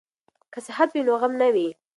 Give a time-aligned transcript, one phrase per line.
[0.53, 1.67] که صحت وي نو غم نه وي.